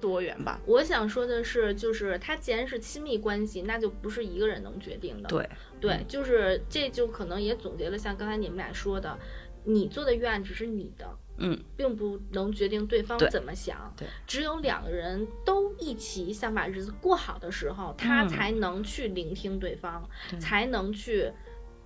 [0.00, 0.60] 多元吧。
[0.66, 5.28] 我想说的是，就是它既然是亲密关系，那就不是一个人能决定的。
[5.28, 5.48] 对，
[5.80, 9.18] 对，就是这就可能也总结了像刚才你们俩说的，
[9.64, 13.92] 你做的预案只是你的，嗯，并不能决定对方怎么想。
[13.96, 21.30] 对，只有两个人都一起想把日子过好的时候，他嗯才能去聆听对方，对才能去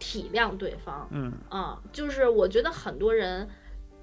[0.05, 1.09] 体谅对方。
[1.11, 3.49] 嗯啊，就是我觉得很多人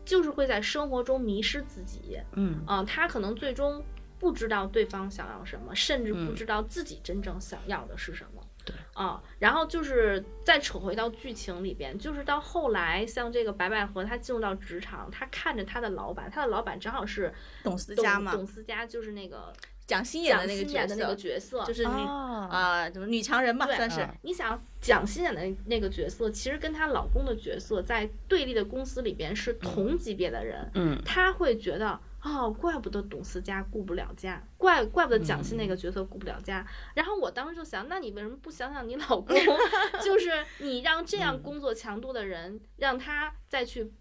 [0.04, 2.18] 就是会在生活中迷失自己。
[2.34, 3.84] 嗯啊，他可能最终
[4.18, 8.42] 不知道对方想要什么，甚至不嗯知道自己真正想要的是什么。
[8.66, 17.32] 对啊，然后就是再扯回到剧情里边，就是到后来，像这个白百合，她进入到职场，她看着她的老板，她的老板正好是
[17.64, 19.54] 董思佳嘛，董思佳，就是那个
[19.92, 36.66] 蒋欣演的那个角欣演的那个色，角色，就是女哦啊，怎么女强人吧，算是嗯你想蒋欣演的那个角色，其实跟她老公的角色在对立的公司里边是同级别的人，嗯她会觉得哦，怪不得董思佳顾不了家，怪怪不得蒋欣那个角色顾不了家。
[36.94, 39.36] 然后我当时就想，那你为什么不想想你老公？
[40.02, 43.92] 就是你让这样工作强度的人，让他再去。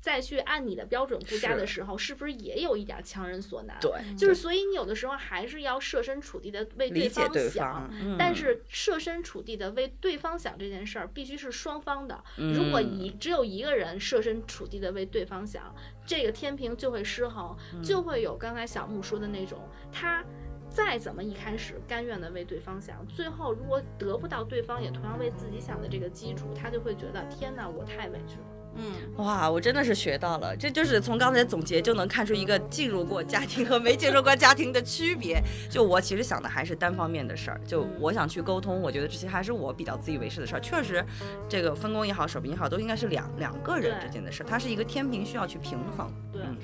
[0.00, 3.76] 再去按你的标准估价的时候，是不是也有一点强人所难？
[3.80, 12.22] 对，就是所以你有的时候还是要设身处地的为理解方对想，方，嗯但是设身处地的为对方想这件事儿，必须是双方的。
[12.36, 15.74] 如果嗯一只有一个人设身处地的为对方想，
[16.06, 20.24] 这个天平就会失衡，嗯就会有刚才小木说的那种，他
[20.68, 28.46] 再怎么一开始甘愿的为对方想，最后如果得不到对方也同样为自己想的这个基础，他就会觉得天哪，我太委屈了。
[28.76, 35.42] 嗯，哇，我真的是学到了，这就是从刚才总结就能看出一个进入过家庭和没进入过家庭的区别。
[35.70, 40.60] 就我其实想的还是单方面的事儿，就嗯我想去沟通，我觉得这些还是我比较自以为是的事儿。
[40.60, 41.04] 确实，
[41.48, 46.12] 这个分工也好，手柄也好，都应该是两两个人之间的事儿，它是一个天平需要去平衡。
[46.32, 46.56] 对，嗯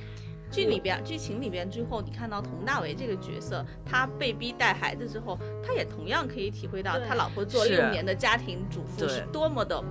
[0.51, 9.83] 剧里边剧情里边，最后你看到佟大为这个角色，他被逼带孩子之后，他也同样可以体会到他老婆做是六年的家庭主妇是多么的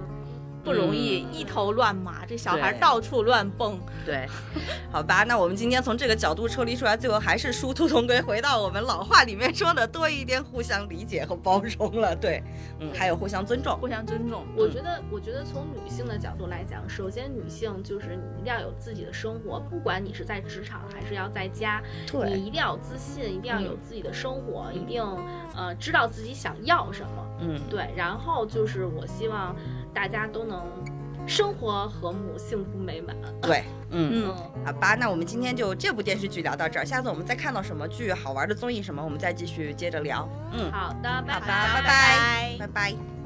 [0.63, 3.79] 不容易，嗯一头乱麻，这小孩对到处乱蹦。
[4.05, 4.27] 对，
[4.91, 12.15] 好吧，那我们今天从这个角度抽离出来，最后还是殊途同归，回到我们老话里面说的多一点互相理解和包容了。
[12.15, 12.43] 对，
[12.79, 13.77] 嗯，还有互相尊重。
[13.77, 21.81] 互相尊重，我觉得，我觉得从女性的角度来讲，首先女性就是你一定要有自己的生活，不管你是在职场还是要在家，
[22.25, 25.03] 你一定要有自信，一定要有自己的生活，一定
[25.55, 27.27] 呃知道自己想要什么。
[27.43, 29.55] 嗯，对，然后就是我希望
[29.93, 30.65] 大家都能
[31.27, 33.15] 生活和睦、幸福美满。
[33.41, 34.25] 对，嗯。
[34.27, 34.35] 嗯，
[34.65, 40.27] 好吧，那我们今天就这部电视剧聊到这儿，下次我们再看到什么剧、好玩的综艺什么，我们再继续接着聊。
[40.53, 43.20] 嗯，好的，拜拜拜拜，拜拜。